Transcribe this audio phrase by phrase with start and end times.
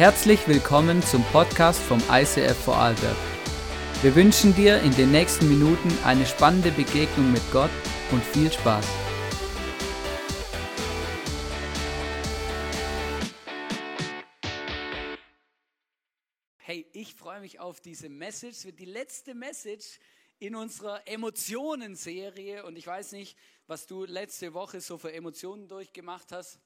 [0.00, 3.18] Herzlich willkommen zum Podcast vom ICF Vorarlberg.
[4.00, 7.68] Wir wünschen dir in den nächsten Minuten eine spannende Begegnung mit Gott
[8.10, 8.86] und viel Spaß.
[16.56, 18.56] Hey, ich freue mich auf diese Message.
[18.56, 20.00] Es wird die letzte Message
[20.38, 22.64] in unserer Emotionen-Serie.
[22.64, 23.36] Und ich weiß nicht,
[23.66, 26.58] was du letzte Woche so für Emotionen durchgemacht hast.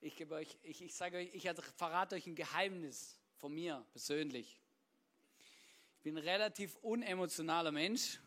[0.00, 4.60] Ich, gebe euch, ich, ich sage euch, ich verrate euch ein Geheimnis von mir persönlich.
[5.96, 8.20] Ich bin ein relativ unemotionaler Mensch.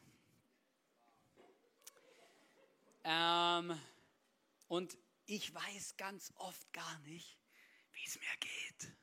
[3.05, 3.79] Ähm,
[4.67, 7.37] und ich weiß ganz oft gar nicht,
[7.93, 8.93] wie es mir geht.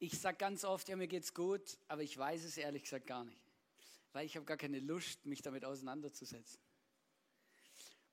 [0.00, 3.24] Ich sage ganz oft, ja, mir geht's gut, aber ich weiß es ehrlich gesagt gar
[3.24, 3.40] nicht,
[4.12, 6.60] weil ich habe gar keine Lust, mich damit auseinanderzusetzen.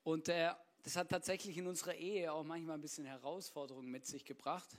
[0.04, 4.26] Und äh, das hat tatsächlich in unserer Ehe auch manchmal ein bisschen Herausforderungen mit sich
[4.26, 4.70] gebracht,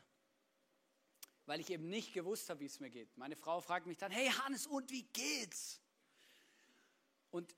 [1.46, 3.16] weil ich eben nicht gewusst habe, wie es mir geht.
[3.16, 5.80] Meine Frau fragt mich dann, hey Hannes, und wie geht's?
[7.30, 7.54] Und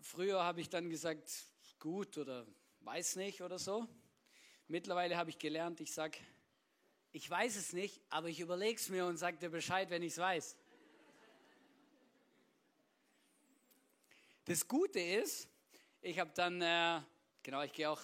[0.00, 1.30] früher habe ich dann gesagt,
[1.78, 2.46] gut oder
[2.80, 3.86] weiß nicht oder so.
[4.66, 6.18] Mittlerweile habe ich gelernt, ich sage,
[7.12, 10.12] ich weiß es nicht, aber ich überlege es mir und sage dir Bescheid, wenn ich
[10.12, 10.56] es weiß.
[14.46, 15.48] Das Gute ist,
[16.02, 17.00] ich habe dann äh,
[17.44, 18.00] Genau, ich gehe auch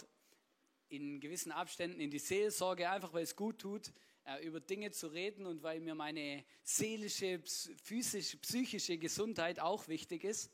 [0.90, 3.90] in gewissen Abständen in die Seelsorge, einfach weil es gut tut,
[4.26, 7.40] äh, über Dinge zu reden und weil mir meine seelische,
[7.82, 10.50] physische, psychische Gesundheit auch wichtig ist.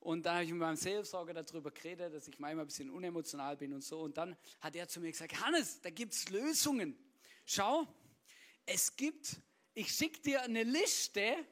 [0.00, 3.56] Und da habe ich mit meinem Seelsorger darüber geredet, dass ich manchmal ein bisschen unemotional
[3.56, 4.00] bin und so.
[4.00, 6.98] Und dann hat er zu mir gesagt, Hannes, da gibt es Lösungen.
[7.46, 7.86] Schau,
[8.66, 9.36] es gibt,
[9.72, 11.46] ich schicke dir eine Liste,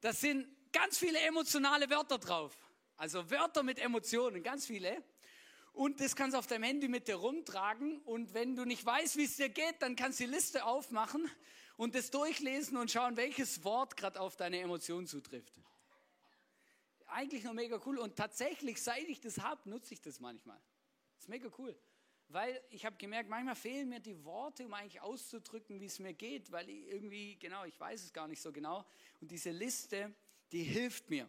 [0.00, 2.58] da sind ganz viele emotionale Wörter drauf.
[2.96, 5.00] Also Wörter mit Emotionen, ganz viele.
[5.74, 7.98] Und das kannst du auf deinem Handy mit dir rumtragen.
[8.02, 11.28] Und wenn du nicht weißt, wie es dir geht, dann kannst du die Liste aufmachen
[11.76, 15.60] und das durchlesen und schauen, welches Wort gerade auf deine Emotion zutrifft.
[17.08, 17.98] Eigentlich noch mega cool.
[17.98, 20.60] Und tatsächlich, seit ich das habe, nutze ich das manchmal.
[21.16, 21.76] Das ist mega cool.
[22.28, 26.14] Weil ich habe gemerkt, manchmal fehlen mir die Worte, um eigentlich auszudrücken, wie es mir
[26.14, 28.84] geht, weil irgendwie, genau, ich weiß es gar nicht so genau.
[29.20, 30.14] Und diese Liste,
[30.52, 31.28] die hilft mir.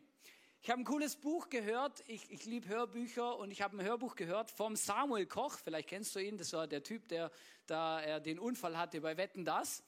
[0.65, 2.03] Ich habe ein cooles Buch gehört.
[2.07, 5.59] Ich, ich liebe Hörbücher und ich habe ein Hörbuch gehört vom Samuel Koch.
[5.63, 6.39] Vielleicht kennst du ihn.
[6.39, 7.29] Das war der Typ, der
[7.67, 9.83] da äh, den Unfall hatte bei Wetten das.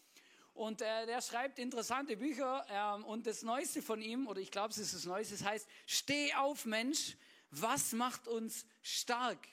[0.54, 2.64] Und äh, der schreibt interessante Bücher.
[2.70, 5.68] Ähm, und das Neueste von ihm, oder ich glaube, es ist das Neueste, das heißt,
[5.88, 7.18] Steh auf, Mensch.
[7.50, 9.48] Was macht uns stark?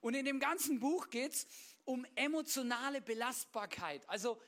[0.00, 1.46] Und in dem ganzen Buch geht es
[1.84, 4.08] um emotionale Belastbarkeit.
[4.08, 4.40] Also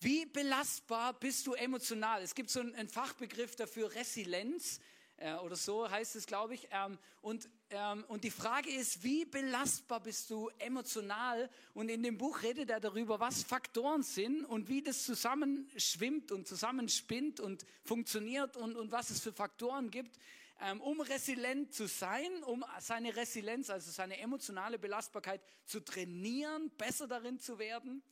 [0.00, 2.22] wie belastbar bist du emotional?
[2.22, 4.80] Es gibt so einen Fachbegriff dafür, Resilienz
[5.18, 6.68] äh, oder so heißt es, glaube ich.
[6.70, 11.48] Ähm, und, ähm, und die Frage ist, wie belastbar bist du emotional?
[11.72, 16.46] Und in dem Buch redet er darüber, was Faktoren sind und wie das zusammenschwimmt und
[16.46, 20.18] zusammenspinnt und funktioniert und, und was es für Faktoren gibt,
[20.60, 27.06] ähm, um resilient zu sein, um seine Resilienz, also seine emotionale Belastbarkeit zu trainieren, besser
[27.06, 28.02] darin zu werden.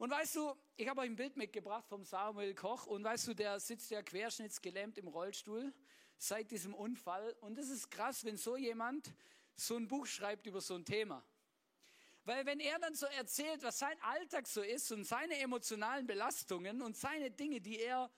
[0.00, 3.34] Und weißt du, ich habe euch ein Bild mitgebracht vom Samuel Koch und weißt du,
[3.34, 5.74] der sitzt ja querschnittsgelähmt im Rollstuhl
[6.16, 7.36] seit diesem Unfall.
[7.42, 9.12] Und es ist krass, wenn so jemand
[9.56, 11.22] so ein Buch schreibt über so ein Thema.
[12.24, 16.80] Weil wenn er dann so erzählt, was sein Alltag so ist und seine emotionalen Belastungen
[16.80, 18.10] und seine Dinge, die er,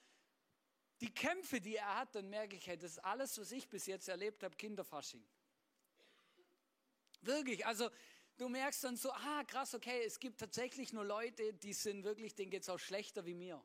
[1.00, 3.86] die Kämpfe, die er hat, dann merke ich, hey, das ist alles, was ich bis
[3.86, 5.26] jetzt erlebt habe, Kinderfasching.
[7.22, 7.90] Wirklich, also
[8.36, 12.34] du merkst dann so, ah krass, okay, es gibt tatsächlich nur Leute, die sind wirklich,
[12.34, 13.62] denen geht es auch schlechter wie mir.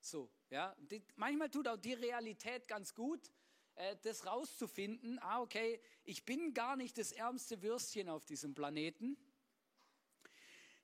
[0.00, 0.74] So, ja.
[0.78, 3.30] Die, manchmal tut auch die Realität ganz gut,
[3.74, 5.18] äh, das rauszufinden.
[5.20, 9.16] Ah, okay, ich bin gar nicht das ärmste Würstchen auf diesem Planeten.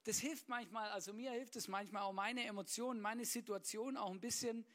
[0.04, 4.20] Das hilft manchmal, also mir hilft es manchmal auch meine Emotionen, meine Situation auch ein
[4.20, 4.66] bisschen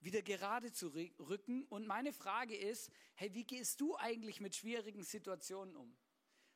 [0.00, 1.64] wieder gerade zu rücken.
[1.64, 5.94] Und meine Frage ist, hey, wie gehst du eigentlich mit schwierigen Situationen um?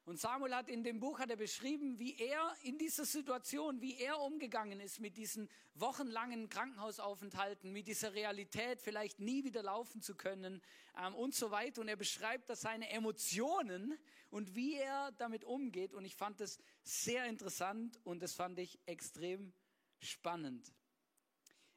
[0.04, 3.98] Und Samuel hat in dem Buch hat er beschrieben, wie er in dieser Situation, wie
[3.98, 10.16] er umgegangen ist mit diesen wochenlangen Krankenhausaufenthalten, mit dieser Realität, vielleicht nie wieder laufen zu
[10.16, 10.60] können
[10.98, 11.80] ähm, und so weiter.
[11.80, 13.96] Und er beschreibt da seine Emotionen
[14.30, 15.94] und wie er damit umgeht.
[15.94, 19.52] Und ich fand das sehr interessant und das fand ich extrem
[20.00, 20.72] spannend.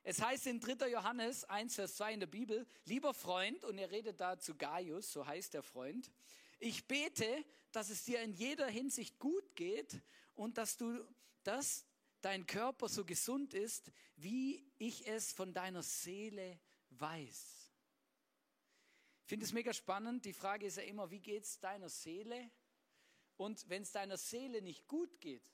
[0.01, 0.89] Es heißt in 3.
[0.89, 5.11] Johannes 1, Vers 2 in der Bibel, lieber Freund, und er redet da zu Gaius,
[5.11, 6.11] so heißt der Freund,
[6.59, 10.01] ich bete, dass es dir in jeder Hinsicht gut geht
[10.33, 11.05] und dass du,
[11.43, 11.85] dass
[12.21, 16.59] dein Körper so gesund ist, wie ich es von deiner Seele
[16.91, 17.71] weiß.
[19.21, 20.25] Ich finde es mega spannend.
[20.25, 22.49] Die Frage ist ja immer, wie geht es deiner Seele?
[23.37, 25.51] Und wenn es deiner Seele nicht gut geht,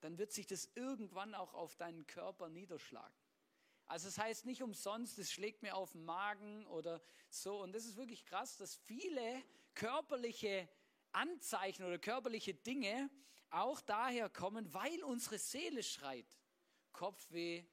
[0.00, 3.16] dann wird sich das irgendwann auch auf deinen Körper niederschlagen.
[3.86, 7.62] Also es das heißt nicht umsonst, es schlägt mir auf den Magen oder so.
[7.62, 9.42] Und das ist wirklich krass, dass viele
[9.74, 10.68] körperliche
[11.12, 13.10] Anzeichen oder körperliche Dinge
[13.50, 16.26] auch daher kommen, weil unsere Seele schreit.
[16.92, 17.64] Kopfweh,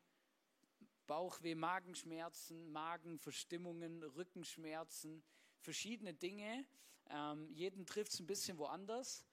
[1.07, 5.24] Bauchweh, Magenschmerzen, Magenverstimmungen, Rückenschmerzen,
[5.59, 6.65] verschiedene Dinge.
[7.09, 9.25] Ähm, jeden trifft es ein bisschen woanders.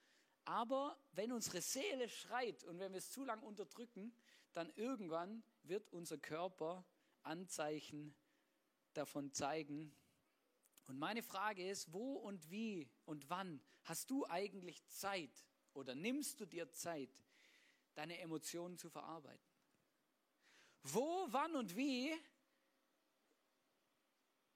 [0.45, 4.15] Aber wenn unsere Seele schreit und wenn wir es zu lang unterdrücken,
[4.55, 6.85] dann irgendwann wird unser Körper
[7.23, 8.15] Anzeichen
[8.95, 9.95] davon zeigen.
[10.89, 15.45] Und meine Frage ist, wo und wie und wann hast du eigentlich Zeit
[15.75, 17.11] oder nimmst du dir Zeit,
[17.95, 19.47] deine Emotionen zu verarbeiten?
[20.83, 22.11] Wo, wann und wie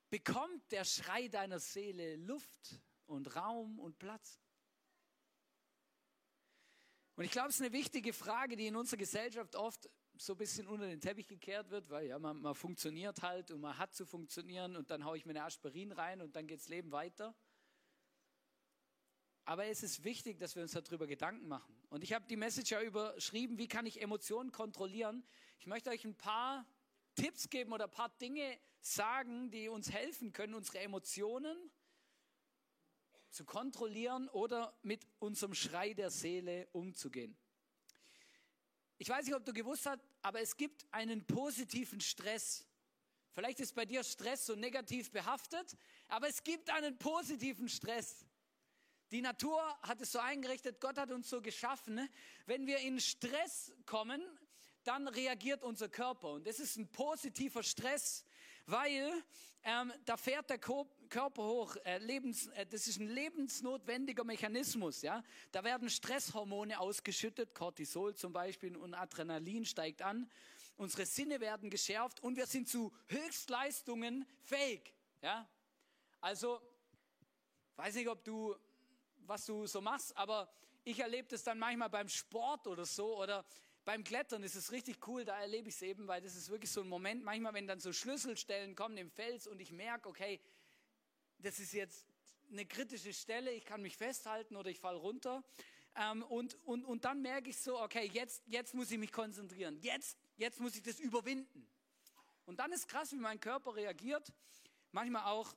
[0.08, 4.40] bekommt der Schrei deiner Seele Luft und Raum und Platz?
[7.16, 9.90] Und ich glaube, es ist eine wichtige Frage, die in unserer Gesellschaft oft
[10.24, 13.60] so ein bisschen unter den Teppich gekehrt wird, weil ja, man, man funktioniert halt und
[13.60, 16.60] man hat zu funktionieren und dann haue ich mir eine Aspirin rein und dann geht
[16.60, 17.34] das Leben weiter.
[19.44, 21.74] Aber es ist wichtig, dass wir uns darüber Gedanken machen.
[21.90, 25.24] Und ich habe die Message ja überschrieben, wie kann ich Emotionen kontrollieren?
[25.58, 26.64] Ich möchte euch ein paar
[27.16, 31.70] Tipps geben oder ein paar Dinge sagen, die uns helfen können, unsere Emotionen
[33.30, 37.36] zu kontrollieren oder mit unserem Schrei der Seele umzugehen.
[38.98, 42.64] Ich weiß nicht, ob du gewusst hast, aber es gibt einen positiven Stress.
[43.34, 45.76] Vielleicht ist bei dir Stress so negativ behaftet,
[46.08, 48.24] aber es gibt einen positiven Stress.
[49.10, 52.08] Die Natur hat es so eingerichtet, Gott hat uns so geschaffen.
[52.46, 54.22] Wenn wir in Stress kommen,
[54.84, 56.32] dann reagiert unser Körper.
[56.32, 58.24] Und das ist ein positiver Stress,
[58.66, 59.12] weil
[59.64, 60.58] ähm, da fährt der
[61.12, 61.76] Körper hoch.
[61.84, 65.02] Äh, lebens, äh, das ist ein lebensnotwendiger Mechanismus.
[65.02, 65.22] Ja?
[65.52, 70.30] Da werden Stresshormone ausgeschüttet, Cortisol zum Beispiel und Adrenalin steigt an.
[70.76, 74.94] Unsere Sinne werden geschärft und wir sind zu Höchstleistungen fähig.
[75.20, 75.46] Ja?
[76.20, 76.60] Also,
[77.76, 78.56] weiß nicht, ob du
[79.26, 80.52] was du so machst, aber
[80.84, 83.44] ich erlebe das dann manchmal beim Sport oder so oder
[83.84, 86.70] beim Klettern ist es richtig cool, da erlebe ich es eben, weil das ist wirklich
[86.70, 90.40] so ein Moment, manchmal, wenn dann so Schlüsselstellen kommen im Fels und ich merke, okay,
[91.42, 92.06] das ist jetzt
[92.50, 95.42] eine kritische Stelle, ich kann mich festhalten oder ich falle runter.
[95.96, 99.76] Ähm, und, und, und dann merke ich so, okay, jetzt, jetzt muss ich mich konzentrieren,
[99.80, 101.66] jetzt, jetzt muss ich das überwinden.
[102.46, 104.32] Und dann ist krass, wie mein Körper reagiert.
[104.90, 105.54] Manchmal auch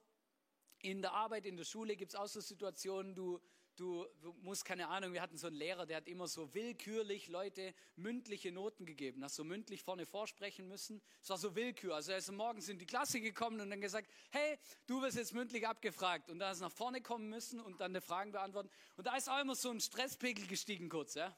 [0.80, 3.42] in der Arbeit, in der Schule gibt es auch so Situationen, du,
[3.76, 4.06] du
[4.42, 8.52] musst, keine Ahnung, wir hatten so einen Lehrer, der hat immer so willkürlich Leute mündliche
[8.52, 11.02] Noten gegeben, hast so mündlich vorne vorsprechen müssen.
[11.22, 11.96] Es war so Willkür.
[11.96, 14.58] Also er ist morgens in die Klasse gekommen und dann gesagt, hey,
[14.88, 16.30] du wirst jetzt mündlich abgefragt.
[16.30, 18.70] Und da ist nach vorne kommen müssen und dann die Fragen beantworten.
[18.98, 21.36] Und da ist auch immer so ein Stresspegel gestiegen kurz, ja.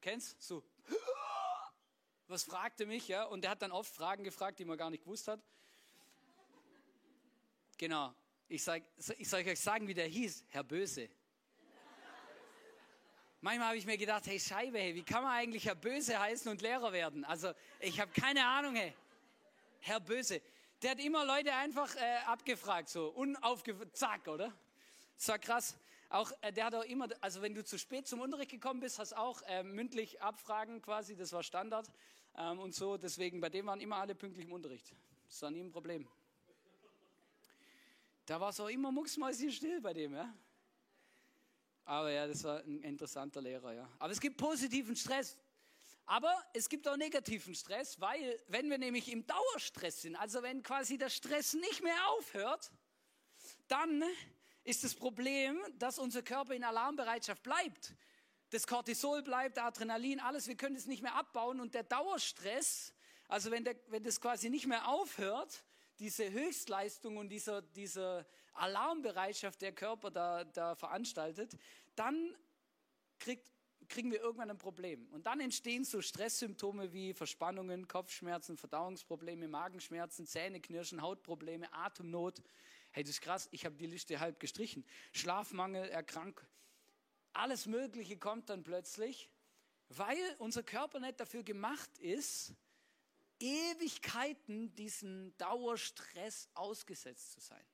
[0.00, 0.40] Kennst?
[0.40, 0.64] So.
[2.26, 3.24] Was fragte mich, ja?
[3.24, 5.42] Und der hat dann oft Fragen gefragt, die man gar nicht gewusst hat.
[7.78, 8.14] Genau.
[8.48, 8.82] Ich, sag,
[9.18, 10.44] ich soll euch sagen, wie der hieß.
[10.48, 11.08] Herr Böse.
[13.40, 16.50] Manchmal habe ich mir gedacht, hey Scheibe, hey, wie kann man eigentlich Herr Böse heißen
[16.50, 17.24] und Lehrer werden?
[17.24, 18.92] Also ich habe keine Ahnung, hey.
[19.80, 20.42] Herr Böse.
[20.82, 24.52] Der hat immer Leute einfach äh, abgefragt, so unaufgefragt, zack, oder?
[25.16, 25.76] Das war krass.
[26.08, 28.98] Auch, äh, der hat auch immer, also wenn du zu spät zum Unterricht gekommen bist,
[28.98, 31.90] hast auch äh, mündlich abfragen quasi, das war Standard
[32.36, 32.96] ähm, und so.
[32.96, 34.92] Deswegen, bei dem waren immer alle pünktlich im Unterricht.
[35.28, 36.08] Das war nie ein Problem.
[38.26, 40.34] Da war es auch immer mucksmäuschen still bei dem, ja.
[41.88, 43.88] Aber ja, das war ein interessanter Lehrer, ja.
[43.98, 45.38] Aber es gibt positiven Stress.
[46.04, 50.62] Aber es gibt auch negativen Stress, weil wenn wir nämlich im Dauerstress sind, also wenn
[50.62, 52.70] quasi der Stress nicht mehr aufhört,
[53.68, 54.04] dann
[54.64, 57.94] ist das Problem, dass unser Körper in Alarmbereitschaft bleibt.
[58.50, 62.92] Das Cortisol bleibt, Adrenalin, alles, wir können es nicht mehr abbauen und der Dauerstress,
[63.28, 65.64] also wenn, der, wenn das quasi nicht mehr aufhört,
[65.98, 68.26] diese Höchstleistung und dieser, dieser
[68.58, 71.56] Alarmbereitschaft der Körper da, da veranstaltet,
[71.94, 72.34] dann
[73.18, 73.50] kriegt,
[73.88, 75.08] kriegen wir irgendwann ein Problem.
[75.08, 82.42] Und dann entstehen so Stresssymptome wie Verspannungen, Kopfschmerzen, Verdauungsprobleme, Magenschmerzen, Zähneknirschen, Hautprobleme, Atemnot.
[82.90, 84.84] Hey, das ist krass, ich habe die Liste halb gestrichen.
[85.12, 86.46] Schlafmangel, Erkrankung.
[87.32, 89.30] Alles Mögliche kommt dann plötzlich,
[89.90, 92.52] weil unser Körper nicht dafür gemacht ist,
[93.40, 97.64] Ewigkeiten diesen Dauerstress ausgesetzt zu sein.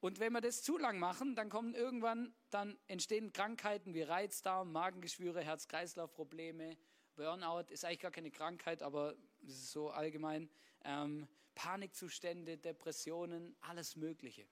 [0.00, 4.72] Und wenn wir das zu lang machen, dann kommen irgendwann, dann entstehen Krankheiten wie Reizdarm,
[4.72, 6.76] Magengeschwüre, Herz-Kreislauf-Probleme,
[7.16, 10.48] Burnout ist eigentlich gar keine Krankheit, aber es ist so allgemein.
[10.84, 14.46] Ähm, Panikzustände, Depressionen, alles Mögliche.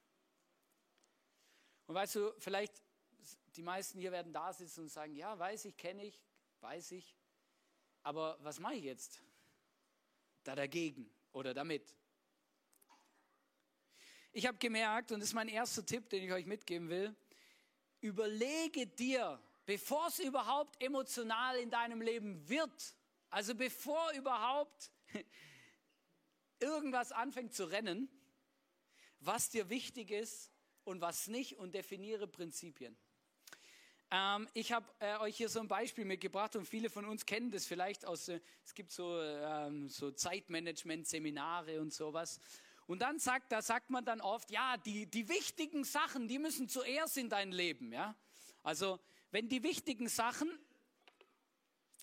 [1.87, 2.83] Und weißt du, vielleicht
[3.57, 6.23] die meisten hier werden da sitzen und sagen, ja, weiß ich, kenne ich,
[6.61, 7.17] weiß ich.
[8.03, 9.23] Aber was mache ich jetzt?
[10.45, 11.97] Da dagegen oder damit.
[14.33, 17.15] Ich habe gemerkt, und das ist mein erster Tipp, den ich euch mitgeben will,
[18.01, 22.95] überlege dir, bevor es überhaupt emotional in deinem Leben wird,
[23.31, 24.91] also bevor überhaupt
[26.61, 28.09] irgendwas anfängt zu rennen,
[29.21, 30.51] was dir wichtig ist
[30.85, 32.97] und was nicht und definiere Prinzipien.
[34.11, 37.51] Ähm, ich habe äh, euch hier so ein Beispiel mitgebracht und viele von uns kennen
[37.51, 42.41] das vielleicht aus, äh, es gibt so, ähm, so Zeitmanagement-Seminare und sowas.
[42.89, 46.69] Und dann sagt, da sagt man dann oft, ja, die, die wichtigen Sachen, die müssen
[46.71, 48.17] zuerst in dein Leben, ja.
[48.63, 48.99] Also,
[49.31, 50.51] wenn die wichtigen Sachen,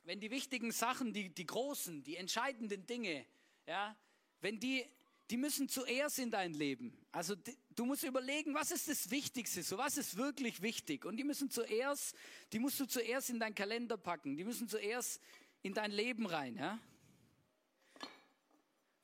[0.03, 3.25] wenn die wichtigen Sachen, die, die großen, die entscheidenden Dinge,
[3.65, 3.97] ja,
[4.41, 4.85] wenn die,
[5.31, 6.95] die müssen zuerst in dein Leben.
[7.11, 7.33] Also
[7.75, 11.03] du musst überlegen, was ist das Wichtigste, so was ist wirklich wichtig.
[11.03, 12.15] Und die müssen zuerst,
[12.53, 14.37] die musst du zuerst in deinen Kalender packen.
[14.37, 15.19] Die müssen zuerst
[15.63, 16.79] in dein Leben rein, ja.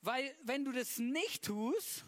[0.01, 2.05] Weil wenn du das nicht tust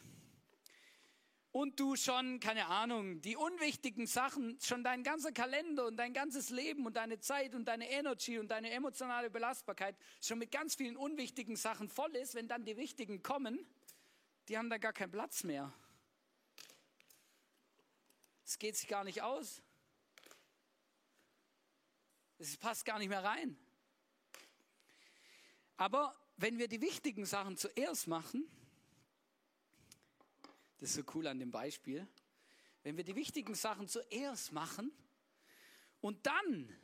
[1.51, 6.49] und du schon, keine Ahnung, die unwichtigen Sachen, schon dein ganzer Kalender und dein ganzes
[6.49, 10.97] Leben und deine Zeit und deine Energy und deine emotionale Belastbarkeit schon mit ganz vielen
[10.97, 13.63] unwichtigen Sachen voll ist, wenn dann die wichtigen kommen,
[14.47, 15.71] die haben da gar keinen Platz mehr.
[18.43, 19.61] Es geht sich gar nicht aus.
[22.39, 23.55] Es passt gar nicht mehr rein.
[25.77, 28.47] Aber wenn wir die wichtigen Sachen zuerst machen,
[30.77, 32.07] das ist so cool an dem Beispiel,
[32.83, 34.91] wenn wir die wichtigen Sachen zuerst machen
[36.01, 36.75] und dann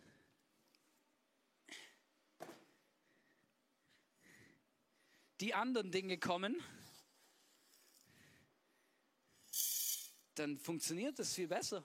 [5.42, 6.62] die anderen Dinge kommen,
[10.36, 11.84] dann funktioniert das viel besser.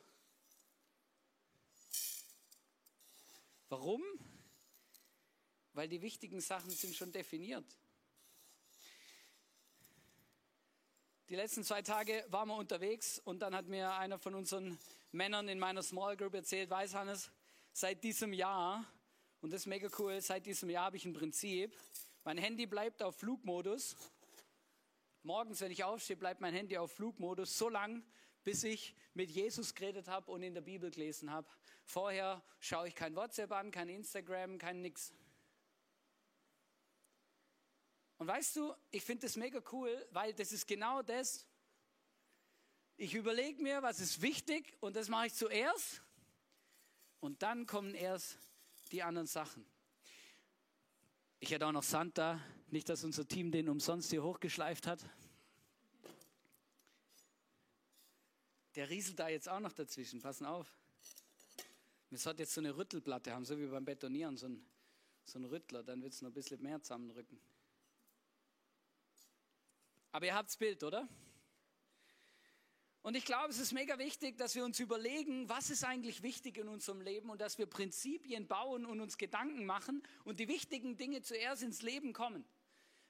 [3.69, 4.03] Warum?
[5.75, 7.67] Weil die wichtigen Sachen sind schon definiert.
[11.29, 14.79] Die letzten zwei Tage waren wir unterwegs und dann hat mir einer von unseren
[15.11, 17.31] Männern in meiner Small Group erzählt, weiß Hannes,
[17.73, 18.85] seit diesem Jahr,
[19.41, 21.77] und das ist mega cool, seit diesem Jahr habe ich ein Prinzip,
[22.25, 23.97] mein Handy bleibt auf Flugmodus.
[25.23, 28.03] Morgens, wenn ich aufstehe, bleibt mein Handy auf Flugmodus so lang,
[28.45, 31.49] bis ich mit Jesus geredet habe und in der Bibel gelesen habe.
[31.85, 35.13] Vorher schaue ich kein WhatsApp an, kein Instagram, kein nix.
[38.19, 41.47] Und weißt du, ich finde das mega cool, weil das ist genau das.
[42.97, 46.03] Ich überlege mir, was ist wichtig und das mache ich zuerst.
[47.21, 48.39] Und dann kommen erst
[48.93, 49.67] die anderen Sachen.
[51.41, 55.05] Ich hätte auch noch Sand da, nicht, dass unser Team den umsonst hier hochgeschleift hat.
[58.77, 60.67] Der rieselt da jetzt auch noch dazwischen, passen auf.
[62.11, 64.65] Wir sollten jetzt so eine Rüttelplatte haben, so wie beim Betonieren, so ein,
[65.25, 67.41] so ein Rüttler, dann wird es noch ein bisschen mehr zusammenrücken.
[70.15, 71.09] Aber ihr habt das Bild, oder?
[73.03, 76.57] Und ich glaube, es ist mega wichtig, dass wir uns überlegen, was ist eigentlich wichtig
[76.57, 80.97] in unserem Leben und dass wir Prinzipien bauen und uns Gedanken machen und die wichtigen
[80.97, 82.45] Dinge zuerst ins Leben kommen.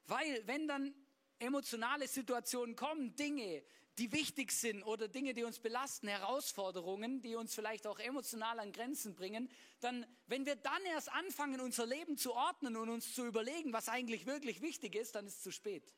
[0.07, 0.95] Weil wenn dann
[1.37, 3.61] emotionale Situationen kommen, Dinge,
[3.99, 8.71] die wichtig sind oder Dinge, die uns belasten, Herausforderungen, die uns vielleicht auch emotional an
[8.71, 9.47] Grenzen bringen,
[9.79, 13.89] dann, wenn wir dann erst anfangen, unser Leben zu ordnen und uns zu überlegen, was
[13.89, 15.93] eigentlich wirklich wichtig ist, dann ist es zu spät.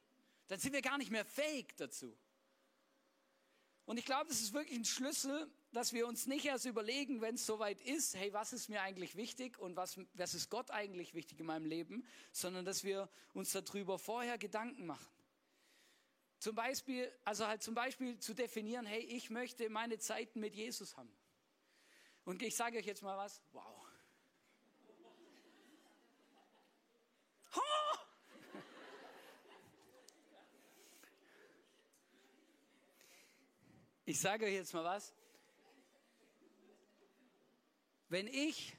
[0.47, 2.17] Dann sind wir gar nicht mehr fähig dazu.
[3.85, 7.35] Und ich glaube, das ist wirklich ein Schlüssel, dass wir uns nicht erst überlegen, wenn
[7.35, 11.13] es soweit ist, hey, was ist mir eigentlich wichtig und was, was ist Gott eigentlich
[11.13, 15.07] wichtig in meinem Leben, sondern dass wir uns darüber vorher Gedanken machen.
[16.39, 20.97] Zum Beispiel, also halt zum Beispiel zu definieren, hey, ich möchte meine Zeiten mit Jesus
[20.97, 21.11] haben.
[22.25, 23.76] Und ich sage euch jetzt mal was, wow.
[34.09, 35.13] Ich sage euch jetzt mal was.
[38.07, 38.73] Wenn ich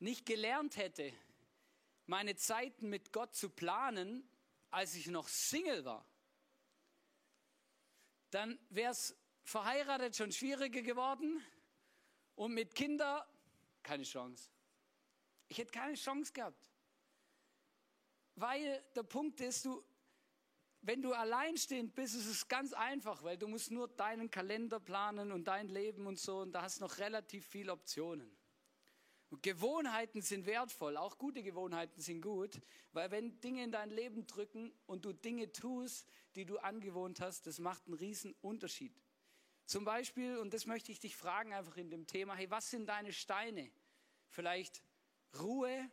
[0.00, 1.12] nicht gelernt hätte,
[2.06, 4.28] meine Zeiten mit Gott zu planen,
[4.70, 6.04] als ich noch Single war,
[8.30, 11.40] dann wäre es verheiratet schon schwieriger geworden
[12.34, 13.22] und mit Kindern
[13.84, 14.50] keine Chance.
[15.46, 16.68] Ich hätte keine Chance gehabt.
[18.34, 19.80] Weil der Punkt ist, du,
[20.80, 25.32] wenn du alleinstehend bist, ist es ganz einfach, weil du musst nur deinen Kalender planen
[25.32, 28.30] und dein Leben und so und da hast noch relativ viele Optionen.
[29.30, 32.60] Und Gewohnheiten sind wertvoll, auch gute Gewohnheiten sind gut,
[32.92, 37.46] weil wenn Dinge in dein Leben drücken und du Dinge tust, die du angewohnt hast,
[37.46, 38.94] das macht einen riesen Unterschied.
[39.66, 42.88] Zum Beispiel, und das möchte ich dich fragen einfach in dem Thema, hey, was sind
[42.88, 43.70] deine Steine?
[44.30, 44.82] Vielleicht
[45.38, 45.90] Ruhe,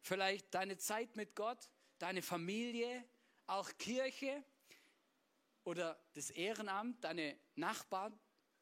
[0.00, 3.04] vielleicht deine Zeit mit Gott, deine Familie,
[3.48, 4.44] auch Kirche
[5.64, 8.18] oder das Ehrenamt, deine Nachbarn,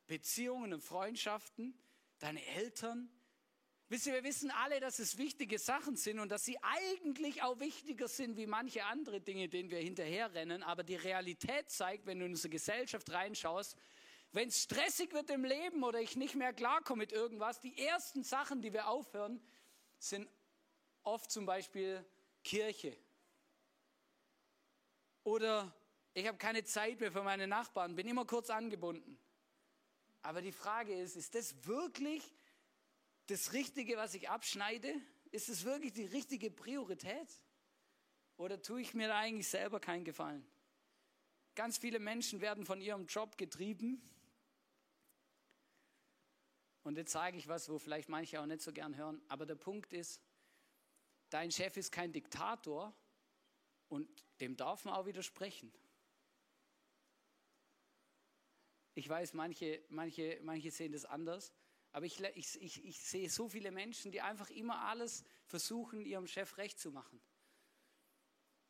[0.06, 1.78] Beziehungen und Freundschaften,
[2.18, 3.10] deine Eltern.
[3.88, 7.60] Wisst ihr, wir wissen alle, dass es wichtige Sachen sind und dass sie eigentlich auch
[7.60, 10.62] wichtiger sind wie manche andere Dinge, denen wir hinterherrennen.
[10.62, 13.76] Aber die Realität zeigt, wenn du in unsere Gesellschaft reinschaust,
[14.32, 18.24] wenn es stressig wird im Leben oder ich nicht mehr klarkomme mit irgendwas, die ersten
[18.24, 19.40] Sachen, die wir aufhören,
[19.98, 20.28] sind
[21.04, 22.04] oft zum Beispiel
[22.42, 22.96] Kirche.
[25.26, 25.74] Oder
[26.14, 29.18] ich habe keine Zeit mehr für meine Nachbarn, bin immer kurz angebunden.
[30.22, 32.22] Aber die Frage ist, ist das wirklich
[33.26, 34.94] das Richtige, was ich abschneide?
[35.32, 37.28] Ist es wirklich die richtige Priorität?
[38.36, 40.46] Oder tue ich mir da eigentlich selber keinen Gefallen?
[41.56, 44.00] Ganz viele Menschen werden von ihrem Job getrieben.
[46.84, 49.20] Und jetzt sage ich was, wo vielleicht manche auch nicht so gern hören.
[49.26, 50.22] Aber der Punkt ist,
[51.30, 52.94] dein Chef ist kein Diktator
[53.88, 55.72] und dem darf man auch widersprechen.
[58.94, 61.52] Ich weiß, manche, manche, manche sehen das anders,
[61.92, 66.26] aber ich, ich, ich, ich sehe so viele Menschen, die einfach immer alles versuchen, ihrem
[66.26, 67.20] Chef recht zu machen.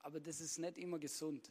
[0.00, 1.50] Aber das ist nicht immer gesund.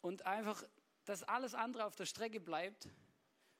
[0.00, 0.62] Und einfach,
[1.04, 2.88] dass alles andere auf der Strecke bleibt.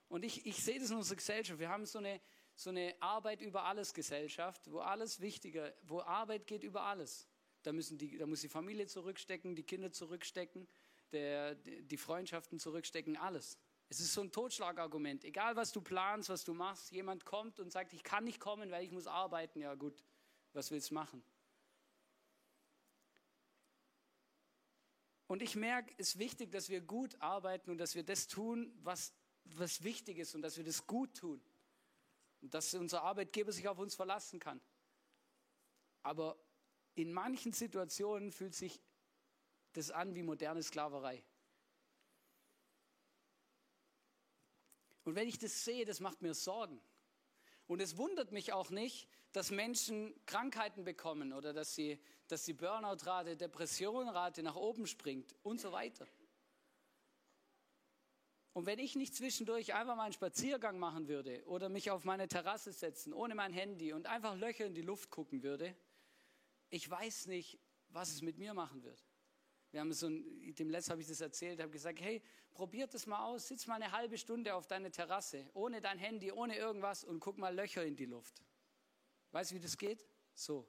[0.08, 1.58] Und ich, ich sehe das in unserer Gesellschaft.
[1.58, 2.20] Wir haben so eine,
[2.58, 7.28] so eine Arbeit über alles Gesellschaft, wo alles wichtiger, wo Arbeit geht über alles.
[7.62, 10.66] Da, müssen die, da muss die Familie zurückstecken, die Kinder zurückstecken,
[11.12, 13.58] der, die Freundschaften zurückstecken, alles.
[13.88, 15.24] Es ist so ein Totschlagargument.
[15.24, 18.72] Egal, was du planst, was du machst, jemand kommt und sagt, ich kann nicht kommen,
[18.72, 19.60] weil ich muss arbeiten.
[19.60, 20.02] Ja gut,
[20.52, 21.22] was willst du machen?
[25.28, 28.76] Und ich merke, es ist wichtig, dass wir gut arbeiten und dass wir das tun,
[28.82, 29.12] was,
[29.44, 31.40] was wichtig ist und dass wir das gut tun.
[32.40, 34.60] Dass unser Arbeitgeber sich auf uns verlassen kann.
[36.02, 36.38] Aber
[36.94, 38.80] in manchen Situationen fühlt sich
[39.72, 41.22] das an wie moderne Sklaverei.
[45.04, 46.80] Und wenn ich das sehe, das macht mir Sorgen.
[47.66, 52.54] Und es wundert mich auch nicht, dass Menschen Krankheiten bekommen oder dass, sie, dass die
[52.54, 56.06] Burnout-Rate, Depressionrate nach oben springt und so weiter.
[58.58, 62.26] Und wenn ich nicht zwischendurch einfach mal einen Spaziergang machen würde oder mich auf meine
[62.26, 65.76] Terrasse setzen, ohne mein Handy und einfach Löcher in die Luft gucken würde,
[66.68, 69.00] ich weiß nicht, was es mit mir machen wird.
[69.70, 73.06] Wir haben so ein, dem letzten habe ich das erzählt, habe gesagt, hey, probiert das
[73.06, 77.04] mal aus, sitz mal eine halbe Stunde auf deine Terrasse, ohne dein Handy, ohne irgendwas
[77.04, 78.42] und guck mal Löcher in die Luft.
[79.30, 80.04] Weißt du, wie das geht?
[80.34, 80.66] So.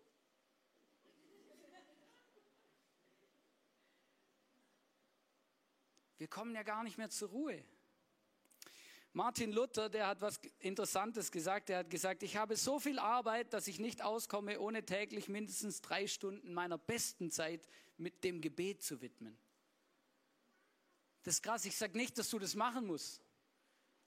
[6.20, 7.66] Wir kommen ja gar nicht mehr zur Ruhe.
[9.14, 11.70] Martin Luther, der hat was Interessantes gesagt.
[11.70, 15.82] Er hat gesagt, ich habe so viel Arbeit, dass ich nicht auskomme, ohne täglich mindestens
[15.82, 17.68] drei Stunden meiner besten Zeit
[17.98, 19.38] mit dem Gebet zu widmen.
[21.24, 21.66] Das ist krass.
[21.66, 23.24] Ich sage nicht, dass du das machen musst.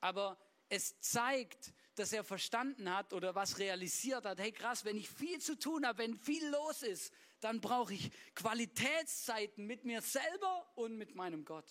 [0.00, 0.38] Aber
[0.68, 4.38] es zeigt, dass er verstanden hat oder was realisiert hat.
[4.38, 8.10] Hey krass, wenn ich viel zu tun habe, wenn viel los ist, dann brauche ich
[8.34, 11.66] Qualitätszeiten mit mir selber und mit meinem Gott.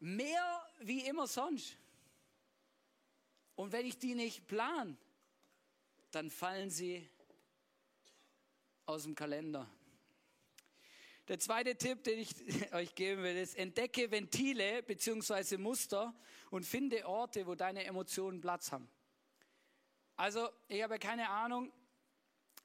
[0.00, 1.76] Mehr wie immer sonst.
[3.54, 4.96] Und wenn ich die nicht plan,
[6.10, 7.08] dann fallen sie
[8.86, 9.68] aus dem Kalender.
[11.28, 12.34] Der zweite Tipp, den ich
[12.72, 15.58] euch geben will, ist, entdecke Ventile bzw.
[15.58, 16.14] Muster
[16.50, 18.90] und finde Orte, wo deine Emotionen Platz haben.
[20.16, 21.72] Also, ich habe keine Ahnung,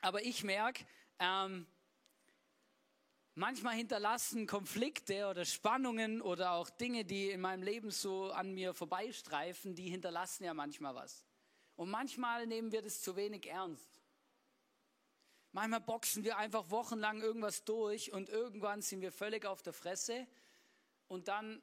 [0.01, 0.85] aber ich merke,
[1.19, 1.67] ähm,
[3.37, 8.73] Manchmal hinterlassen Konflikte oder Spannungen oder auch Dinge, die in meinem Leben so an mir
[8.73, 11.25] vorbeistreifen, die hinterlassen ja manchmal was.
[11.75, 13.89] Und manchmal nehmen wir das zu wenig ernst.
[15.51, 20.27] Manchmal boxen wir einfach wochenlang irgendwas durch und irgendwann sind wir völlig auf der Fresse
[21.09, 21.61] und dann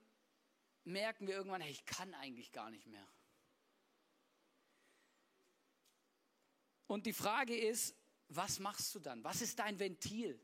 [0.84, 3.06] merken wir irgendwann, hey, ich kann eigentlich gar nicht mehr.
[6.86, 7.96] Und die Frage ist,
[8.28, 9.24] was machst du dann?
[9.24, 10.38] Was ist dein Ventil?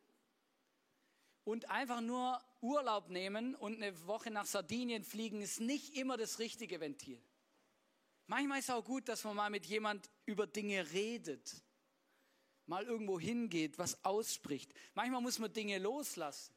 [1.49, 6.41] Und einfach nur Urlaub nehmen und eine Woche nach Sardinien fliegen ist nicht immer das
[6.41, 7.23] richtige Ventil.
[8.27, 11.65] Manchmal ist es auch gut, dass man mal mit jemand über Dinge redet,
[12.67, 14.75] mal irgendwo hingeht, was ausspricht.
[14.93, 16.53] Manchmal muss man Dinge loslassen.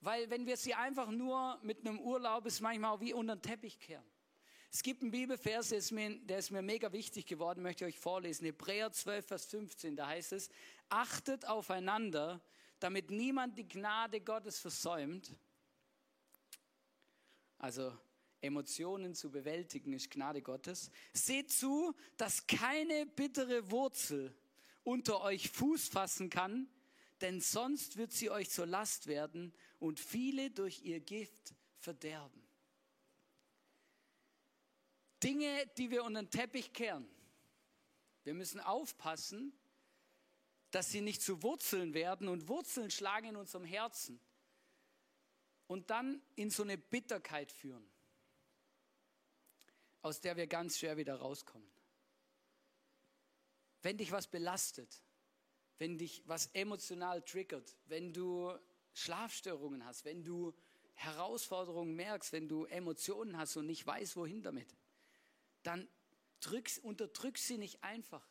[0.00, 3.42] Weil wenn wir sie einfach nur mit einem Urlaub ist manchmal auch wie unter den
[3.42, 4.10] Teppich kehren.
[4.72, 7.94] Es gibt einen Bibelvers, der ist, mir, der ist mir mega wichtig geworden, möchte ich
[7.94, 8.44] euch vorlesen.
[8.44, 10.50] Hebräer 12, Vers 15, da heißt es,
[10.88, 12.42] achtet aufeinander,
[12.80, 15.36] damit niemand die Gnade Gottes versäumt.
[17.58, 17.96] Also
[18.40, 20.90] Emotionen zu bewältigen, ist Gnade Gottes.
[21.12, 24.34] Seht zu, dass keine bittere Wurzel
[24.84, 26.68] unter euch Fuß fassen kann,
[27.20, 32.42] denn sonst wird sie euch zur Last werden und viele durch ihr Gift verderben.
[35.22, 37.08] Dinge, die wir unter den Teppich kehren.
[38.22, 39.52] Wir müssen aufpassen,
[40.70, 44.20] dass sie nicht zu Wurzeln werden und Wurzeln schlagen in unserem Herzen
[45.66, 47.88] und dann in so eine Bitterkeit führen,
[50.02, 51.70] aus der wir ganz schwer wieder rauskommen.
[53.82, 55.02] Wenn dich was belastet,
[55.78, 58.52] wenn dich was emotional triggert, wenn du
[58.92, 60.52] Schlafstörungen hast, wenn du
[60.94, 64.74] Herausforderungen merkst, wenn du Emotionen hast und nicht weißt, wohin damit,
[65.62, 65.88] dann
[66.40, 68.26] drückst, unterdrück sie nicht einfach.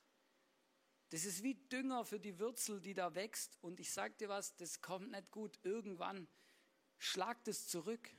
[1.10, 3.58] Das ist wie Dünger für die Wurzel, die da wächst.
[3.62, 5.58] Und ich sage dir was, das kommt nicht gut.
[5.64, 6.28] Irgendwann
[6.98, 8.10] schlagt es zurück.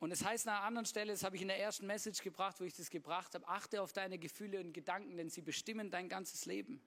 [0.00, 2.60] Und es heißt an einer anderen Stelle, das habe ich in der ersten Message gebracht,
[2.60, 6.08] wo ich das gebracht habe, achte auf deine Gefühle und Gedanken, denn sie bestimmen dein
[6.08, 6.80] ganzes Leben.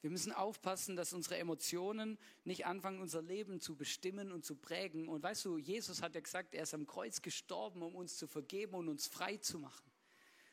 [0.00, 5.08] Wir müssen aufpassen, dass unsere Emotionen nicht anfangen, unser Leben zu bestimmen und zu prägen.
[5.08, 8.26] Und weißt du, Jesus hat ja gesagt, er ist am Kreuz gestorben, um uns zu
[8.26, 9.87] vergeben und uns frei zu machen.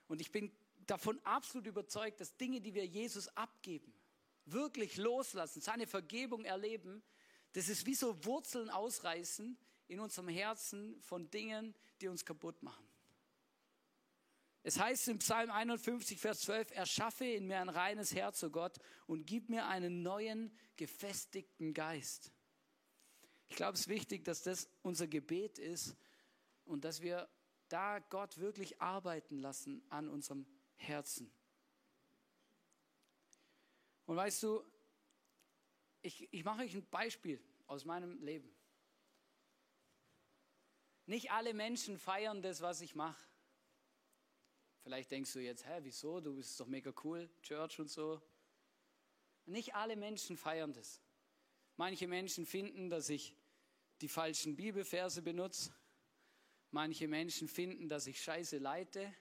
[0.07, 0.51] Und ich bin
[0.85, 3.93] davon absolut überzeugt, dass Dinge, die wir Jesus abgeben,
[4.45, 7.03] wirklich loslassen, seine Vergebung erleben,
[7.53, 12.85] das ist wie so Wurzeln ausreißen in unserem Herzen von Dingen, die uns kaputt machen.
[14.61, 18.49] Es heißt im Psalm 51, Vers 12, erschaffe in mir ein reines Herz, o oh
[18.49, 22.31] Gott, und gib mir einen neuen, gefestigten Geist.
[23.47, 25.95] Ich glaube, es ist wichtig, dass das unser Gebet ist
[26.65, 27.29] und dass wir
[27.75, 31.29] da Gott wirklich arbeiten lassen an unserem Herzen.
[34.05, 34.63] Und weißt du,
[36.01, 38.49] ich, ich mache euch ein Beispiel aus meinem Leben.
[41.05, 43.21] Nicht alle Menschen feiern das, was ich mache.
[44.83, 46.21] Vielleicht denkst du jetzt, hä, wieso?
[46.21, 48.21] Du bist doch mega cool, Church und so.
[49.47, 51.01] Nicht alle Menschen feiern das.
[51.75, 53.35] Manche Menschen finden, dass ich
[53.99, 55.75] die falschen Bibelverse benutze.
[56.71, 59.13] Manche Menschen finden, dass ich Scheiße leite.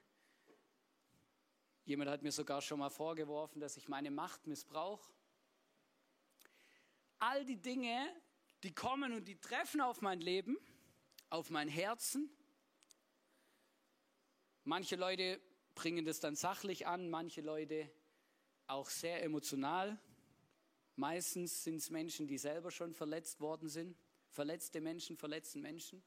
[1.85, 5.13] Jemand hat mir sogar schon mal vorgeworfen, dass ich meine Macht missbrauche.
[7.19, 8.09] All die Dinge,
[8.63, 10.57] die kommen und die treffen auf mein Leben,
[11.31, 12.31] auf mein Herzen.
[14.65, 15.41] Manche Leute
[15.75, 17.91] bringen das dann sachlich an, manche Leute
[18.67, 19.99] auch sehr emotional.
[20.97, 23.97] Meistens sind es Menschen, die selber schon verletzt worden sind.
[24.31, 26.03] Verletzte Menschen verletzen Menschen.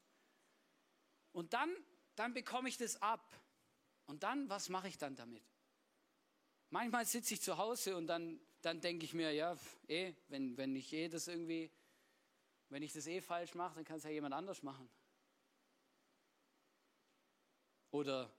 [1.32, 1.74] Und dann,
[2.16, 3.40] dann bekomme ich das ab.
[4.06, 5.44] Und dann, was mache ich dann damit?
[6.70, 10.74] Manchmal sitze ich zu Hause und dann, dann denke ich mir, ja, eh, wenn, wenn
[10.76, 11.70] ich eh das irgendwie,
[12.68, 14.90] wenn ich das eh falsch mache, dann kann es ja jemand anders machen.
[17.90, 18.30] Oder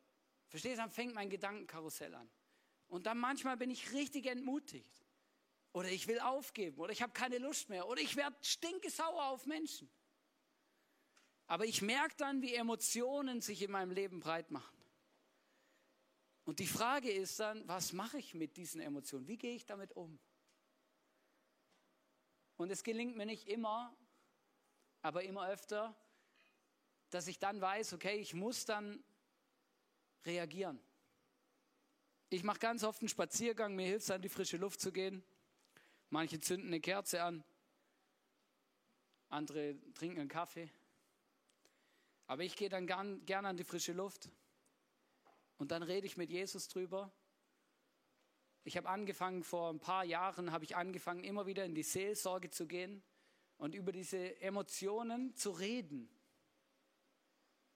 [0.50, 2.30] Verstehst du, dann fängt mein Gedankenkarussell an.
[2.88, 5.06] Und dann manchmal bin ich richtig entmutigt.
[5.74, 6.80] Oder ich will aufgeben.
[6.80, 7.88] Oder ich habe keine Lust mehr.
[7.88, 9.90] Oder ich werde stinkesauer auf Menschen.
[11.50, 14.78] Aber ich merke dann, wie Emotionen sich in meinem Leben breit machen.
[16.46, 19.28] Und die Frage ist dann, was mache ich mit diesen Emotionen?
[19.28, 20.20] Wie gehe ich damit um?
[22.56, 23.98] Und es gelingt mir nicht immer,
[25.02, 25.98] aber immer öfter,
[27.10, 29.04] dass ich dann weiß, okay, ich muss dann
[30.26, 30.80] reagieren.
[32.30, 35.24] Ich mache ganz oft einen Spaziergang, mir hilft es, an die frische Luft zu gehen.
[36.12, 37.44] Manche zünden eine Kerze an,
[39.30, 40.70] andere trinken einen Kaffee.
[42.30, 44.30] Aber ich gehe dann gern, gern an die frische Luft
[45.58, 47.12] und dann rede ich mit Jesus drüber.
[48.64, 52.50] Ich habe angefangen, vor ein paar Jahren habe ich angefangen, immer wieder in die Seelsorge
[52.50, 53.04] zu gehen
[53.58, 56.10] und über diese Emotionen zu reden.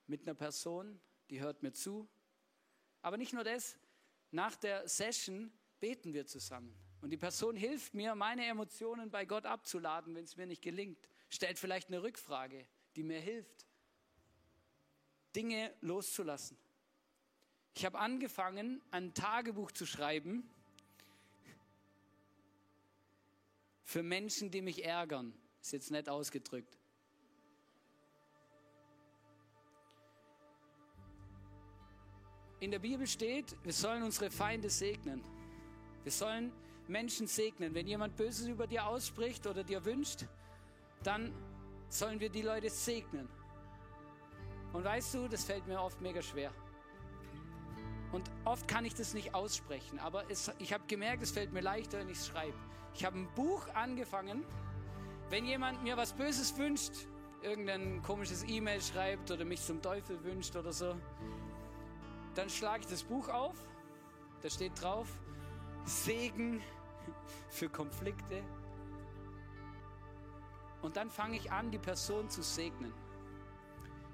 [0.08, 2.08] Mit einer Person, die hört mir zu
[3.04, 3.78] aber nicht nur das,
[4.32, 6.74] nach der Session beten wir zusammen.
[7.02, 11.10] Und die Person hilft mir, meine Emotionen bei Gott abzuladen, wenn es mir nicht gelingt.
[11.30, 13.68] Stellt vielleicht eine Rückfrage, die mir hilft,
[15.36, 16.58] Dinge loszulassen.
[17.76, 20.50] Ich habe angefangen, ein Tagebuch zu schreiben
[23.84, 25.34] für Menschen, die mich ärgern.
[25.62, 26.78] Ist jetzt nett ausgedrückt.
[32.60, 35.22] In der Bibel steht, wir sollen unsere Feinde segnen.
[36.04, 36.52] Wir sollen
[36.88, 37.74] Menschen segnen.
[37.74, 40.26] Wenn jemand Böses über dir ausspricht oder dir wünscht,
[41.04, 41.34] dann
[41.90, 43.28] sollen wir die Leute segnen.
[44.74, 46.52] Und weißt du, das fällt mir oft mega schwer.
[48.12, 51.62] Und oft kann ich das nicht aussprechen, aber es, ich habe gemerkt, es fällt mir
[51.62, 52.58] leichter, wenn ich es schreibe.
[52.94, 54.46] Ich habe ein Buch angefangen,
[55.30, 57.08] Wenn jemand mir was Böses wünscht,
[57.42, 60.96] irgendein komisches E-Mail schreibt oder mich zum Teufel wünscht oder so,
[62.36, 63.56] dann schlage ich das Buch auf,
[64.42, 65.08] da steht drauf,
[65.86, 66.62] Segen
[67.50, 68.44] für Konflikte.
[70.84, 72.94] Und dann fange ich an, die Person zu segnen.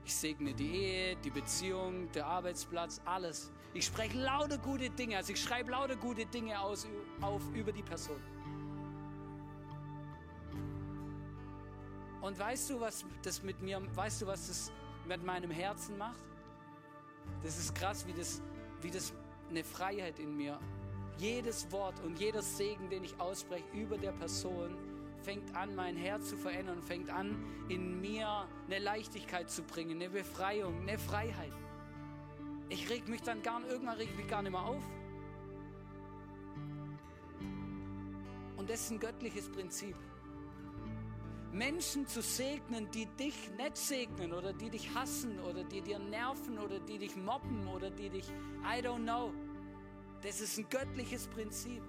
[0.09, 3.51] Ich segne die Ehe, die Beziehung, der Arbeitsplatz, alles.
[3.75, 6.87] Ich spreche lauter gute Dinge, also ich schreibe lauter gute Dinge aus,
[7.21, 8.19] auf über die Person.
[12.21, 14.71] Und weißt du, was das mit mir, weißt du, was das
[15.07, 16.25] mit meinem Herzen macht?
[17.43, 18.41] Das ist krass, wie das,
[18.81, 19.13] wie das
[19.51, 20.59] eine Freiheit in mir.
[21.19, 24.75] Jedes Wort und jeder Segen, den ich ausspreche über der Person,
[25.19, 30.09] fängt an, mein Herz zu verändern fängt an, in mir eine Leichtigkeit zu bringen, eine
[30.09, 31.53] Befreiung, eine Freiheit.
[32.69, 34.83] Ich reg mich dann gar, irgendwann reg ich mich gar nicht mehr auf.
[38.57, 39.95] Und das ist ein göttliches Prinzip.
[41.51, 46.59] Menschen zu segnen, die dich nicht segnen oder die dich hassen oder die dir nerven
[46.59, 48.29] oder die dich mobben oder die dich,
[48.63, 49.33] I don't know.
[50.21, 51.81] Das ist ein göttliches Prinzip.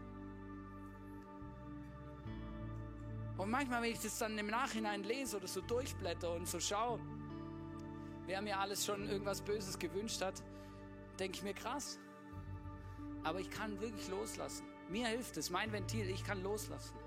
[3.41, 7.01] Und manchmal, wenn ich das dann im Nachhinein lese oder so durchblätter und so schaue,
[8.27, 10.43] wer mir alles schon irgendwas Böses gewünscht hat,
[11.19, 11.99] denke ich mir krass.
[13.25, 14.67] Aber ich kann wirklich loslassen.
[14.91, 16.99] Mir hilft es, mein Ventil, ich kann loslassen.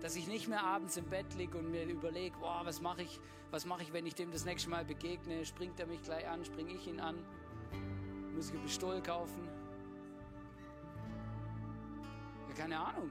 [0.00, 3.18] Dass ich nicht mehr abends im Bett liege und mir überlege, boah, was mache ich,
[3.50, 5.44] was mache ich, wenn ich dem das nächste Mal begegne?
[5.44, 6.44] Springt er mich gleich an?
[6.44, 7.16] Springe ich ihn an?
[8.36, 9.48] Muss ich ein Pistol kaufen?
[12.50, 13.10] Ja, keine Ahnung.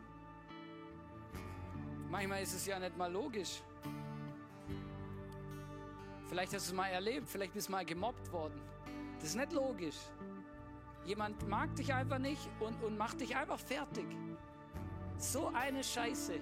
[2.14, 3.64] Manchmal ist es ja nicht mal logisch.
[6.30, 8.62] Vielleicht hast du es mal erlebt, vielleicht bist du mal gemobbt worden.
[9.16, 9.96] Das ist nicht logisch.
[11.06, 14.06] Jemand mag dich einfach nicht und, und macht dich einfach fertig.
[15.18, 16.40] So eine Scheiße.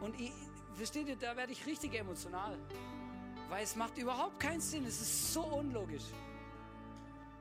[0.00, 0.32] Und ich,
[0.72, 2.56] versteht ihr, da werde ich richtig emotional.
[3.50, 4.86] Weil es macht überhaupt keinen Sinn.
[4.86, 6.06] Es ist so unlogisch.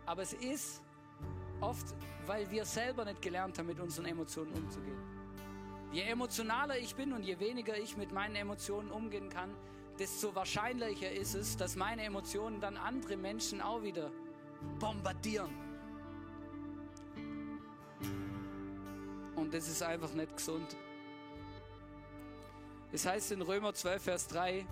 [0.06, 0.82] Aber es ist
[1.62, 4.98] oft, weil wir selber nicht gelernt haben, mit unseren Emotionen umzugehen.
[5.92, 9.56] Je emotionaler ich bin und je weniger ich mit meinen Emotionen umgehen kann,
[9.98, 14.12] desto wahrscheinlicher ist es, dass meine Emotionen dann andere Menschen auch wieder
[14.80, 15.52] bombardieren.
[19.36, 20.76] Und das ist einfach nicht gesund.
[22.92, 24.66] Es heißt in Römer 12, Vers 3,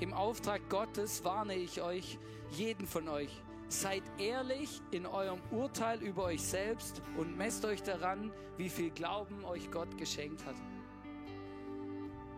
[0.00, 2.18] im Auftrag Gottes warne ich euch,
[2.50, 8.32] jeden von euch, seid ehrlich in eurem Urteil über euch selbst und messt euch daran,
[8.56, 10.56] wie viel Glauben euch Gott geschenkt hat.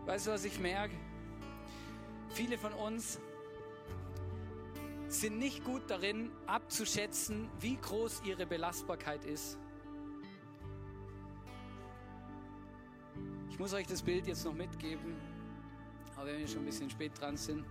[0.06, 0.94] Weißt du, was ich merke?
[2.30, 3.20] Viele von uns
[5.08, 9.58] sind nicht gut darin, abzuschätzen, wie groß ihre Belastbarkeit ist.
[13.50, 15.16] Ich muss euch das Bild jetzt noch mitgeben,
[16.16, 17.64] aber wenn wir schon ein bisschen spät dran sind.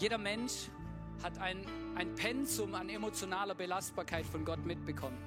[0.00, 0.70] Jeder Mensch
[1.22, 1.62] hat ein,
[1.94, 5.18] ein Pensum an emotionaler Belastbarkeit von Gott mitbekommen.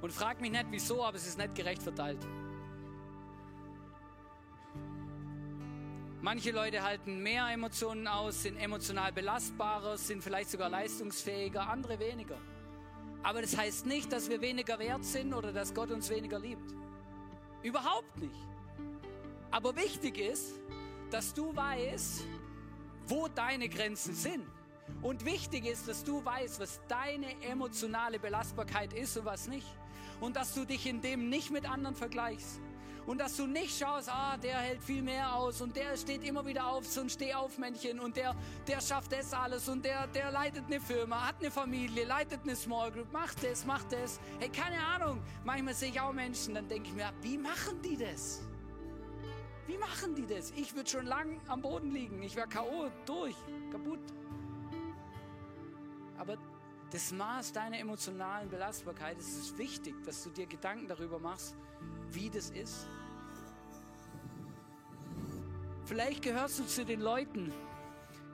[0.00, 2.18] Und frag mich nicht wieso, aber es ist nicht gerecht verteilt.
[6.20, 12.38] Manche Leute halten mehr Emotionen aus, sind emotional belastbarer, sind vielleicht sogar leistungsfähiger, andere weniger.
[13.22, 16.74] Aber das heißt nicht, dass wir weniger wert sind oder dass Gott uns weniger liebt.
[17.62, 18.34] Überhaupt nicht.
[19.52, 20.56] Aber wichtig ist,
[21.12, 22.24] dass du weißt,
[23.06, 24.44] wo deine Grenzen sind.
[25.02, 29.66] Und wichtig ist, dass du weißt, was deine emotionale Belastbarkeit ist und was nicht.
[30.20, 32.60] Und dass du dich in dem nicht mit anderen vergleichst.
[33.06, 36.44] Und dass du nicht schaust, ah, der hält viel mehr aus und der steht immer
[36.44, 38.34] wieder auf, so ein Stehaufmännchen und der,
[38.66, 42.56] der schafft das alles und der, der leitet eine Firma, hat eine Familie, leitet eine
[42.56, 44.18] Small Group, macht das, macht das.
[44.40, 45.22] Hey, keine Ahnung.
[45.44, 48.40] Manchmal sehe ich auch Menschen, dann denke ich mir, wie machen die das?
[49.66, 50.52] Wie machen die das?
[50.52, 52.22] Ich würde schon lang am Boden liegen.
[52.22, 52.90] Ich wäre K.O.
[53.04, 53.34] durch,
[53.70, 54.00] kaputt.
[56.18, 56.36] Aber
[56.90, 61.56] das Maß deiner emotionalen Belastbarkeit ist es wichtig, dass du dir Gedanken darüber machst,
[62.10, 62.86] wie das ist.
[65.84, 67.52] Vielleicht gehörst du zu den Leuten,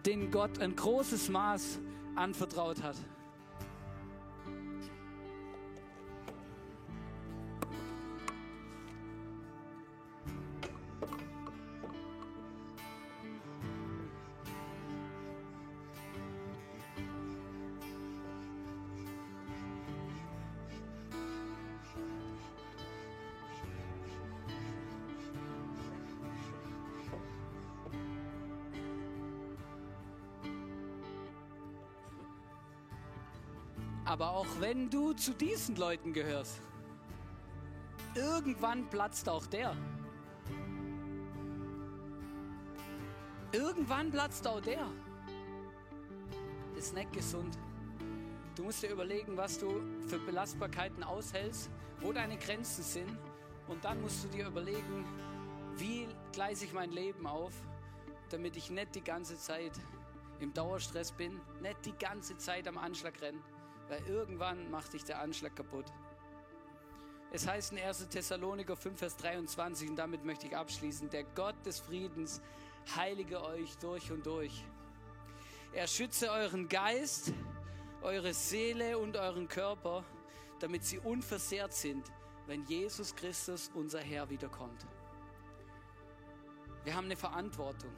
[0.04, 1.80] denen Gott ein großes Maß
[2.14, 2.96] anvertraut hat.
[34.62, 36.60] Wenn du zu diesen Leuten gehörst,
[38.14, 39.76] irgendwann platzt auch der.
[43.50, 44.86] Irgendwann platzt auch der.
[46.76, 47.58] Ist nicht gesund.
[48.54, 51.68] Du musst dir überlegen, was du für Belastbarkeiten aushältst,
[52.00, 53.18] wo deine Grenzen sind.
[53.66, 55.04] Und dann musst du dir überlegen,
[55.74, 57.52] wie gleise ich mein Leben auf,
[58.30, 59.72] damit ich nicht die ganze Zeit
[60.38, 63.40] im Dauerstress bin, nicht die ganze Zeit am Anschlag renne,
[63.92, 65.84] weil irgendwann macht dich der Anschlag kaputt.
[67.30, 68.08] Es heißt in 1.
[68.08, 72.40] Thessaloniker 5, Vers 23, und damit möchte ich abschließen, der Gott des Friedens
[72.96, 74.64] heilige euch durch und durch.
[75.74, 77.34] Er schütze euren Geist,
[78.00, 80.04] eure Seele und euren Körper,
[80.60, 82.10] damit sie unversehrt sind,
[82.46, 84.86] wenn Jesus Christus, unser Herr, wiederkommt.
[86.84, 87.92] Wir haben eine Verantwortung.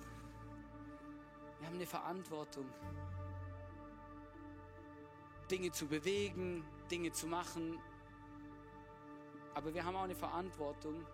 [1.60, 2.66] Wir haben eine Verantwortung,
[5.50, 7.78] Dinge zu bewegen, Dinge zu machen.
[9.54, 11.06] Aber wir haben auch eine Verantwortung,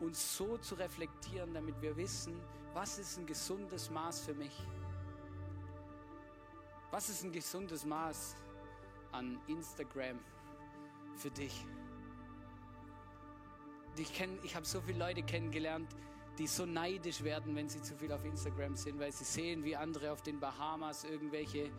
[0.00, 2.40] uns so zu reflektieren, damit wir wissen,
[2.72, 4.56] was ist ein gesundes Maß für mich?
[6.90, 8.36] Was ist ein gesundes Maß
[9.12, 10.18] an Instagram
[11.16, 11.64] für dich?
[13.96, 15.94] Ich, ich habe so viele Leute kennengelernt,
[16.38, 19.76] die so neidisch werden, wenn sie zu viel auf Instagram sind, weil sie sehen, wie
[19.76, 21.70] andere auf den Bahamas irgendwelche,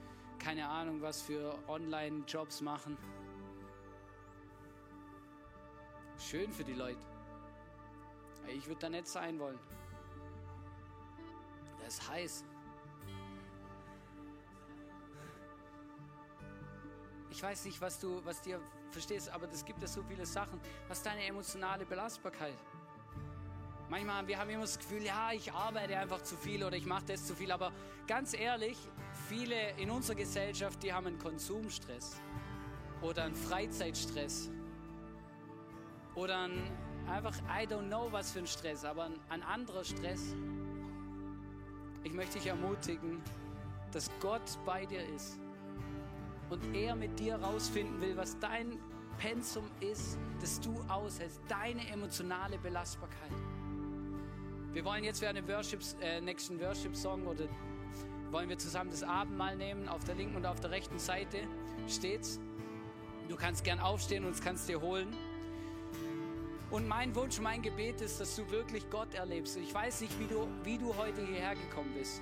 [0.42, 2.98] keine Ahnung, was für Online-Jobs machen.
[6.18, 7.00] Schön für die Leute.
[8.48, 9.60] Ich würde da nicht sein wollen.
[11.80, 12.46] Das ist heiß.
[17.30, 20.60] Ich weiß nicht, was du, was dir verstehst, aber es gibt ja so viele Sachen.
[20.88, 22.58] Was ist deine emotionale Belastbarkeit?
[23.90, 27.06] Manchmal, wir haben immer das Gefühl, ja, ich arbeite einfach zu viel oder ich mache
[27.06, 27.52] das zu viel.
[27.52, 27.72] Aber
[28.08, 28.78] ganz ehrlich,
[29.32, 32.20] viele in unserer Gesellschaft, die haben einen Konsumstress
[33.02, 34.50] oder einen Freizeitstress
[36.15, 36.70] oder einen,
[37.08, 40.36] einfach, I don't know, was für ein Stress, aber ein, ein anderer Stress.
[42.04, 43.22] Ich möchte dich ermutigen,
[43.94, 45.39] dass Gott bei dir ist
[46.50, 48.80] und er mit dir rausfinden will, was dein
[49.17, 53.32] Pensum ist, das du aushältst, deine emotionale Belastbarkeit.
[54.74, 57.48] Wir wollen jetzt während dem Worships, äh, nächsten Worship-Song oder
[58.32, 59.88] wollen wir zusammen das Abendmahl nehmen.
[59.88, 61.39] Auf der linken und auf der rechten Seite
[61.88, 62.39] steht's.
[63.30, 65.15] Du kannst gern aufstehen und es kannst dir holen.
[66.70, 69.58] Und mein Wunsch, mein Gebet ist, dass du wirklich Gott erlebst.
[69.58, 72.22] Ich weiß nicht, wie du, wie du heute hierher gekommen bist.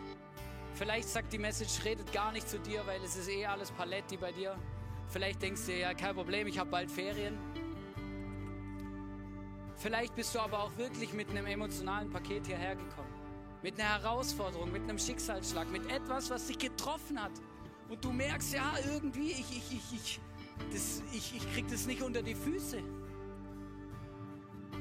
[0.73, 4.17] Vielleicht sagt die Message, redet gar nicht zu dir, weil es ist eh alles Paletti
[4.17, 4.55] bei dir.
[5.07, 7.37] Vielleicht denkst du, ja, kein Problem, ich habe bald Ferien.
[9.75, 13.08] Vielleicht bist du aber auch wirklich mit einem emotionalen Paket hierher gekommen.
[13.61, 17.31] Mit einer Herausforderung, mit einem Schicksalsschlag, mit etwas, was dich getroffen hat.
[17.89, 20.19] Und du merkst, ja, irgendwie, ich, ich, ich, ich,
[20.71, 22.81] das, ich, ich krieg das nicht unter die Füße.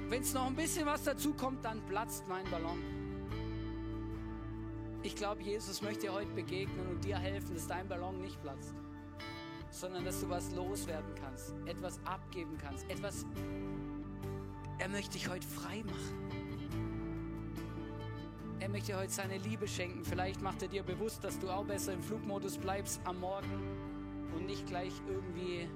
[0.08, 2.78] Wenn es noch ein bisschen was dazu kommt, dann platzt mein Ballon.
[5.02, 8.74] Ich glaube, Jesus möchte dir heute begegnen und dir helfen, dass dein Ballon nicht platzt,
[9.70, 13.24] sondern dass du was loswerden kannst, etwas abgeben kannst, etwas
[14.78, 16.37] er möchte dich heute frei machen.
[18.68, 20.04] Er möchte heute seine Liebe schenken.
[20.04, 23.50] Vielleicht macht er dir bewusst, dass du auch besser im Flugmodus bleibst am Morgen
[24.36, 25.66] und nicht gleich irgendwie,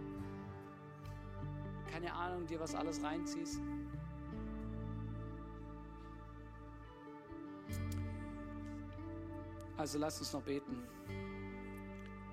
[1.90, 3.62] keine Ahnung, dir was alles reinziehst.
[9.78, 10.76] Also lass uns noch beten.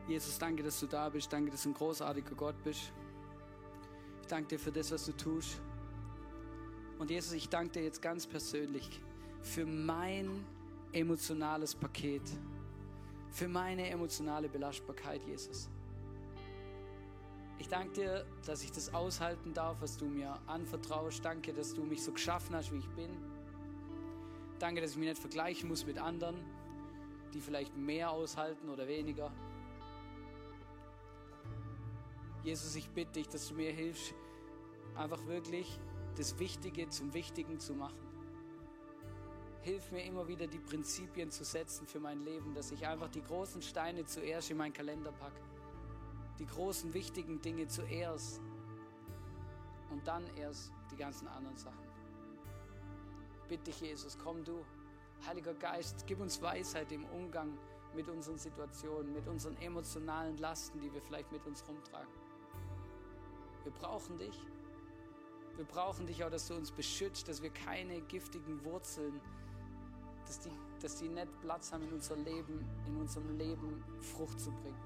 [0.10, 1.32] Jesus, danke, dass du da bist.
[1.32, 2.92] Danke, dass du ein großartiger Gott bist.
[4.22, 5.62] Ich danke dir für das, was du tust.
[6.98, 9.00] Und Jesus, ich danke dir jetzt ganz persönlich
[9.42, 10.46] für mein
[10.92, 12.24] emotionales Paket,
[13.30, 15.70] für meine emotionale Belastbarkeit, Jesus.
[17.60, 21.24] Ich danke dir, dass ich das aushalten darf, was du mir anvertraust.
[21.24, 23.10] Danke, dass du mich so geschaffen hast, wie ich bin.
[24.60, 26.38] Danke, dass ich mich nicht vergleichen muss mit anderen,
[27.34, 29.32] die vielleicht mehr aushalten oder weniger.
[32.44, 34.14] Jesus, ich bitte dich, dass du mir hilfst,
[34.96, 35.80] einfach wirklich
[36.18, 38.09] das Wichtige zum Wichtigen zu machen.
[39.62, 43.22] Hilf mir immer wieder die Prinzipien zu setzen für mein Leben, dass ich einfach die
[43.22, 45.42] großen Steine zuerst in meinen Kalender packe.
[46.40, 48.40] Die großen wichtigen Dinge zuerst
[49.92, 51.90] und dann erst die ganzen anderen Sachen.
[53.50, 54.64] Bitte dich, Jesus, komm du.
[55.28, 57.58] Heiliger Geist, gib uns Weisheit im Umgang
[57.94, 62.14] mit unseren Situationen, mit unseren emotionalen Lasten, die wir vielleicht mit uns rumtragen.
[63.64, 64.40] Wir brauchen dich.
[65.58, 69.20] Wir brauchen dich auch, dass du uns beschützt, dass wir keine giftigen Wurzeln,
[70.30, 74.52] dass die, dass die nicht Platz haben in unser Leben, in unserem Leben Frucht zu
[74.52, 74.78] bringen.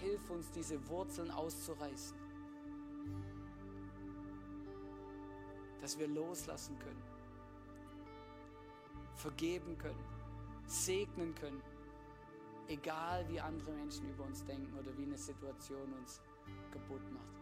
[0.00, 2.16] Hilf uns, diese Wurzeln auszureißen.
[5.80, 7.02] Dass wir loslassen können,
[9.14, 10.04] vergeben können,
[10.66, 11.62] segnen können,
[12.66, 16.20] egal wie andere Menschen über uns denken oder wie eine Situation uns
[16.72, 17.41] kaputt macht.